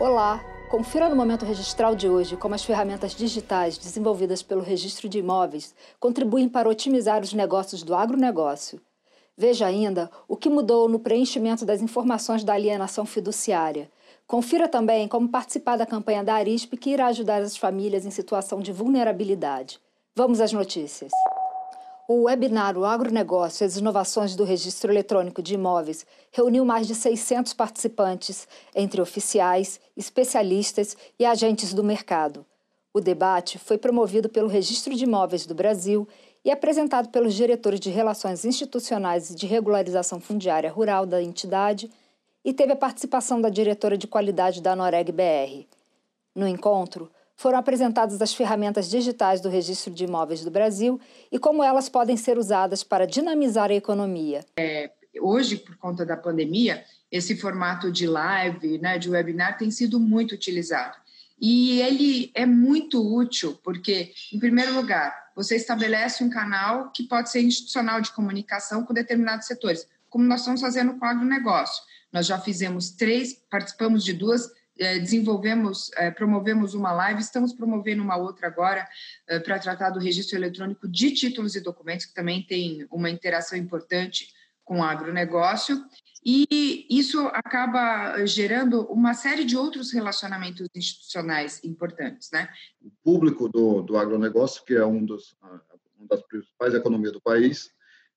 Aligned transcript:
Olá! 0.00 0.40
Confira 0.70 1.08
no 1.08 1.16
momento 1.16 1.44
registral 1.44 1.96
de 1.96 2.08
hoje 2.08 2.36
como 2.36 2.54
as 2.54 2.64
ferramentas 2.64 3.16
digitais 3.16 3.76
desenvolvidas 3.76 4.44
pelo 4.44 4.62
Registro 4.62 5.08
de 5.08 5.18
Imóveis 5.18 5.74
contribuem 5.98 6.48
para 6.48 6.68
otimizar 6.68 7.20
os 7.20 7.32
negócios 7.32 7.82
do 7.82 7.96
agronegócio. 7.96 8.80
Veja 9.36 9.66
ainda 9.66 10.08
o 10.28 10.36
que 10.36 10.48
mudou 10.48 10.88
no 10.88 11.00
preenchimento 11.00 11.66
das 11.66 11.82
informações 11.82 12.44
da 12.44 12.52
alienação 12.52 13.04
fiduciária. 13.04 13.90
Confira 14.24 14.68
também 14.68 15.08
como 15.08 15.28
participar 15.28 15.76
da 15.76 15.84
campanha 15.84 16.22
da 16.22 16.34
Arisp 16.34 16.74
que 16.76 16.90
irá 16.90 17.06
ajudar 17.06 17.42
as 17.42 17.56
famílias 17.56 18.06
em 18.06 18.10
situação 18.12 18.60
de 18.60 18.70
vulnerabilidade. 18.70 19.80
Vamos 20.14 20.40
às 20.40 20.52
notícias. 20.52 21.10
O 22.10 22.22
webinar 22.22 22.78
O 22.78 22.86
Agronegócio 22.86 23.62
e 23.62 23.66
as 23.66 23.76
Inovações 23.76 24.34
do 24.34 24.42
Registro 24.42 24.90
Eletrônico 24.90 25.42
de 25.42 25.52
Imóveis 25.52 26.06
reuniu 26.32 26.64
mais 26.64 26.86
de 26.86 26.94
600 26.94 27.52
participantes, 27.52 28.48
entre 28.74 28.98
oficiais, 29.02 29.78
especialistas 29.94 30.96
e 31.18 31.26
agentes 31.26 31.74
do 31.74 31.84
mercado. 31.84 32.46
O 32.94 33.00
debate 33.02 33.58
foi 33.58 33.76
promovido 33.76 34.26
pelo 34.26 34.48
Registro 34.48 34.94
de 34.94 35.04
Imóveis 35.04 35.44
do 35.44 35.54
Brasil 35.54 36.08
e 36.42 36.50
apresentado 36.50 37.10
pelos 37.10 37.34
diretores 37.34 37.78
de 37.78 37.90
Relações 37.90 38.42
Institucionais 38.42 39.28
e 39.28 39.34
de 39.34 39.46
Regularização 39.46 40.18
Fundiária 40.18 40.72
Rural 40.72 41.04
da 41.04 41.22
entidade 41.22 41.90
e 42.42 42.54
teve 42.54 42.72
a 42.72 42.76
participação 42.76 43.38
da 43.38 43.50
diretora 43.50 43.98
de 43.98 44.06
qualidade 44.06 44.62
da 44.62 44.74
Noreg 44.74 45.12
BR. 45.12 45.66
No 46.34 46.48
encontro, 46.48 47.10
foram 47.38 47.56
apresentadas 47.56 48.20
as 48.20 48.34
ferramentas 48.34 48.90
digitais 48.90 49.40
do 49.40 49.48
Registro 49.48 49.94
de 49.94 50.04
Imóveis 50.04 50.42
do 50.42 50.50
Brasil 50.50 51.00
e 51.30 51.38
como 51.38 51.62
elas 51.62 51.88
podem 51.88 52.16
ser 52.16 52.36
usadas 52.36 52.82
para 52.82 53.06
dinamizar 53.06 53.70
a 53.70 53.74
economia. 53.74 54.44
É, 54.58 54.90
hoje, 55.20 55.56
por 55.56 55.76
conta 55.76 56.04
da 56.04 56.16
pandemia, 56.16 56.84
esse 57.12 57.36
formato 57.36 57.92
de 57.92 58.08
live, 58.08 58.78
né, 58.78 58.98
de 58.98 59.08
webinar, 59.08 59.56
tem 59.56 59.70
sido 59.70 60.00
muito 60.00 60.34
utilizado. 60.34 60.96
E 61.40 61.80
ele 61.80 62.32
é 62.34 62.44
muito 62.44 63.00
útil 63.00 63.56
porque, 63.62 64.12
em 64.32 64.40
primeiro 64.40 64.74
lugar, 64.74 65.30
você 65.36 65.54
estabelece 65.54 66.24
um 66.24 66.30
canal 66.30 66.90
que 66.90 67.04
pode 67.04 67.30
ser 67.30 67.40
institucional 67.40 68.00
de 68.00 68.10
comunicação 68.10 68.84
com 68.84 68.92
determinados 68.92 69.46
setores, 69.46 69.86
como 70.10 70.24
nós 70.24 70.40
estamos 70.40 70.60
fazendo 70.60 70.98
com 70.98 71.06
o 71.06 71.08
agronegócio. 71.08 71.84
Nós 72.12 72.26
já 72.26 72.40
fizemos 72.40 72.90
três, 72.90 73.34
participamos 73.48 74.02
de 74.02 74.12
duas 74.12 74.50
desenvolvemos, 75.00 75.90
é, 75.96 76.10
promovemos 76.10 76.74
uma 76.74 76.92
live, 76.92 77.20
estamos 77.20 77.52
promovendo 77.52 78.02
uma 78.02 78.16
outra 78.16 78.46
agora 78.46 78.86
é, 79.26 79.38
para 79.38 79.58
tratar 79.58 79.90
do 79.90 79.98
registro 79.98 80.38
eletrônico 80.38 80.88
de 80.88 81.10
títulos 81.12 81.54
e 81.56 81.60
documentos, 81.60 82.06
que 82.06 82.14
também 82.14 82.42
tem 82.42 82.86
uma 82.90 83.10
interação 83.10 83.58
importante 83.58 84.28
com 84.64 84.80
o 84.80 84.82
agronegócio, 84.82 85.82
e 86.24 86.86
isso 86.90 87.26
acaba 87.28 88.24
gerando 88.26 88.82
uma 88.92 89.14
série 89.14 89.44
de 89.44 89.56
outros 89.56 89.92
relacionamentos 89.92 90.68
institucionais 90.74 91.62
importantes. 91.64 92.30
Né? 92.30 92.48
O 92.82 92.90
público 93.02 93.48
do, 93.48 93.82
do 93.82 93.96
agronegócio, 93.96 94.64
que 94.64 94.74
é 94.74 94.84
um 94.84 95.04
dos, 95.04 95.34
uma 95.98 96.06
das 96.08 96.22
principais 96.22 96.74
economias 96.74 97.12
do 97.12 97.20
país, 97.20 97.70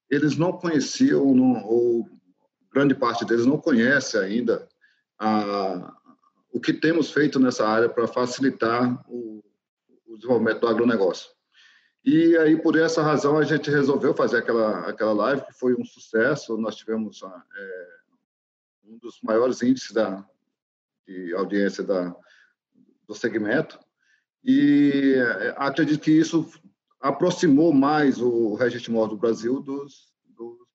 eles 0.09 0.36
não 0.36 0.52
conheciam, 0.52 1.34
não, 1.34 1.64
ou 1.64 2.09
grande 2.73 2.94
parte 2.94 3.23
deles 3.25 3.46
não 3.46 3.58
conhece 3.58 4.18
ainda 4.18 4.68
a, 5.18 5.94
o 6.52 6.59
que 6.59 6.73
temos 6.73 7.11
feito 7.11 7.39
nessa 7.39 7.67
área 7.67 7.88
para 7.88 8.07
facilitar 8.07 9.03
o, 9.07 9.44
o, 10.05 10.16
desenvolvimento 10.17 10.59
do 10.59 10.67
agronegócio. 10.67 11.30
E 12.03 12.35
aí, 12.38 12.59
por 12.59 12.77
essa 12.77 13.02
razão, 13.02 13.38
a 13.38 13.44
gente 13.44 13.69
resolveu 13.69 14.13
fazer 14.13 14.38
aquela, 14.38 14.89
aquela 14.89 15.13
live, 15.13 15.45
que 15.45 15.53
foi 15.53 15.73
um 15.75 15.85
sucesso. 15.85 16.57
Nós 16.57 16.75
tivemos 16.75 17.22
ah, 17.23 17.44
é, 17.55 17.88
um 18.85 18.97
dos 18.97 19.19
maiores 19.23 19.61
índices 19.61 19.91
da, 19.91 20.25
de 21.07 21.33
audiência 21.33 21.84
da, 21.84 22.16
do 23.07 23.13
segmento. 23.13 23.79
E 24.44 25.13
é, 25.16 25.56
acredito 25.57 26.01
que 26.01 26.11
isso 26.11 26.50
aproximou 27.00 27.72
mais 27.72 28.19
o 28.19 28.56
registro 28.56 29.07
do 29.07 29.17
Brasil 29.17 29.61
dos, 29.61 30.10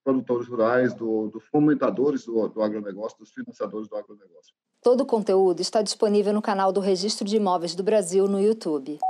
produtores 0.07 0.47
rurais, 0.47 0.95
do, 0.95 1.29
dos 1.31 1.43
fomentadores 1.49 2.25
do, 2.25 2.49
do 2.49 2.63
agronegócio, 2.63 3.19
dos 3.19 3.33
financiadores 3.33 3.89
do 3.89 3.97
agronegócio. 3.97 4.55
Todo 4.81 5.01
o 5.01 5.07
conteúdo 5.07 5.61
está 5.61 5.83
disponível 5.83 6.33
no 6.33 6.41
canal 6.41 6.71
do 6.71 6.79
Registro 6.79 7.27
de 7.27 7.35
Imóveis 7.35 7.75
do 7.75 7.83
Brasil 7.83 8.29
no 8.29 8.41
YouTube. 8.41 9.01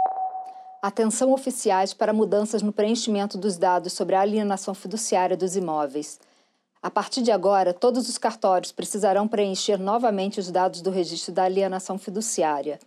Atenção 0.80 1.32
oficiais 1.32 1.92
para 1.92 2.14
mudanças 2.14 2.62
no 2.62 2.72
preenchimento 2.72 3.36
dos 3.36 3.58
dados 3.58 3.92
sobre 3.92 4.14
a 4.14 4.22
alienação 4.22 4.72
fiduciária 4.72 5.36
dos 5.36 5.54
imóveis. 5.54 6.18
A 6.82 6.90
partir 6.90 7.20
de 7.20 7.30
agora, 7.30 7.74
todos 7.74 8.08
os 8.08 8.16
cartórios 8.16 8.72
precisarão 8.72 9.28
preencher 9.28 9.78
novamente 9.78 10.40
os 10.40 10.50
dados 10.50 10.80
do 10.80 10.90
registro 10.90 11.30
da 11.30 11.42
alienação 11.42 11.98
fiduciária. 11.98 12.78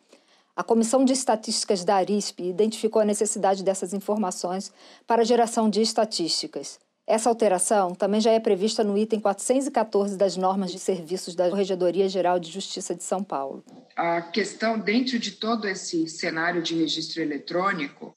A 0.56 0.64
Comissão 0.64 1.06
de 1.06 1.14
Estatísticas 1.14 1.84
da 1.84 1.98
Arisp 1.98 2.40
identificou 2.40 3.04
a 3.04 3.06
necessidade 3.06 3.64
dessas 3.64 3.94
informações 3.94 4.72
para 5.06 5.22
a 5.22 5.26
geração 5.26 5.70
de 5.70 5.80
estatísticas. 5.80 6.80
Essa 7.10 7.28
alteração 7.28 7.96
também 7.96 8.22
já 8.22 8.30
é 8.30 8.40
prevista 8.40 8.84
no 8.84 8.96
item 8.96 9.20
414 9.20 10.16
das 10.16 10.38
normas 10.38 10.72
de 10.72 10.78
serviços 10.78 11.34
da 11.34 11.50
Corregedoria 11.50 12.08
Geral 12.08 12.40
de 12.40 12.52
Justiça 12.52 12.94
de 12.94 13.04
São 13.04 13.24
Paulo. 13.24 13.64
A 13.96 14.22
questão, 14.22 14.78
dentro 14.78 15.18
de 15.18 15.32
todo 15.32 15.68
esse 15.68 16.08
cenário 16.08 16.62
de 16.62 16.76
registro 16.76 17.20
eletrônico, 17.20 18.16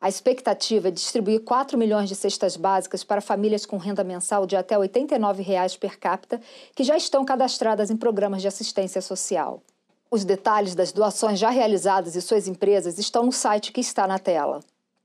A 0.00 0.08
expectativa 0.08 0.88
é 0.88 0.90
distribuir 0.90 1.44
4 1.44 1.78
milhões 1.78 2.08
de 2.08 2.16
cestas 2.16 2.56
básicas 2.56 3.04
para 3.04 3.20
famílias 3.20 3.64
com 3.64 3.76
renda 3.76 4.02
mensal 4.02 4.44
de 4.44 4.56
até 4.56 4.76
89 4.76 5.40
reais 5.40 5.76
per 5.76 6.00
capita 6.00 6.40
que 6.74 6.82
já 6.82 6.96
estão 6.96 7.24
cadastradas 7.24 7.92
em 7.92 7.96
programas 7.96 8.42
de 8.42 8.48
assistência 8.48 9.00
social. 9.00 9.62
Os 10.12 10.24
detalhes 10.24 10.74
das 10.74 10.90
doações 10.90 11.38
já 11.38 11.50
realizadas 11.50 12.16
e 12.16 12.20
suas 12.20 12.48
empresas 12.48 12.98
estão 12.98 13.24
no 13.24 13.30
site 13.30 13.70
que 13.70 13.80
está 13.80 14.08
na 14.08 14.18
tela. 14.18 14.58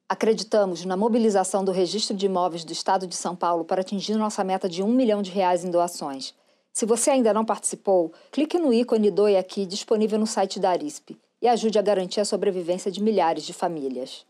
Acreditamos 0.10 0.84
na 0.84 0.98
mobilização 0.98 1.64
do 1.64 1.72
Registro 1.72 2.18
de 2.18 2.26
Imóveis 2.26 2.64
do 2.64 2.74
Estado 2.74 3.06
de 3.06 3.16
São 3.16 3.36
Paulo 3.36 3.64
para 3.64 3.82
atingir 3.82 4.16
nossa 4.16 4.44
meta 4.44 4.68
de 4.68 4.82
um 4.82 4.88
milhão 4.88 5.22
de 5.22 5.30
reais 5.30 5.64
em 5.64 5.70
doações. 5.70 6.34
Se 6.74 6.88
você 6.88 7.12
ainda 7.12 7.32
não 7.36 7.46
participou, 7.46 8.12
clique 8.32 8.58
no 8.58 8.74
ícone 8.74 9.12
Doe 9.12 9.38
Aqui 9.38 9.68
disponível 9.68 10.18
no 10.18 10.26
site 10.26 10.60
da 10.60 10.72
Arisp 10.72 11.12
e 11.40 11.48
ajude 11.48 11.78
a 11.78 11.84
garantir 11.84 12.22
a 12.22 12.26
sobrevivência 12.26 12.92
de 12.92 13.00
milhares 13.00 13.44
de 13.44 13.54
famílias. 13.54 14.26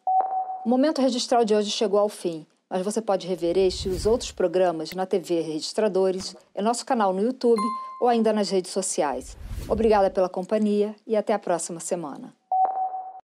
O 0.65 0.69
momento 0.69 1.01
registral 1.01 1.45
de 1.45 1.55
hoje 1.55 1.71
chegou 1.71 1.99
ao 1.99 2.09
fim. 2.09 2.45
Mas 2.69 2.83
você 2.83 3.01
pode 3.01 3.27
rever 3.27 3.57
este 3.57 3.87
e 3.87 3.91
os 3.91 4.05
outros 4.05 4.31
programas 4.31 4.91
na 4.93 5.05
TV 5.05 5.41
Registradores, 5.41 6.35
em 6.55 6.61
nosso 6.61 6.85
canal 6.85 7.13
no 7.13 7.21
YouTube 7.21 7.61
ou 8.01 8.07
ainda 8.07 8.33
nas 8.33 8.49
redes 8.49 8.71
sociais. 8.71 9.37
Obrigada 9.67 10.09
pela 10.09 10.29
companhia 10.29 10.95
e 11.07 11.15
até 11.15 11.33
a 11.33 11.39
próxima 11.39 11.79
semana. 11.79 12.33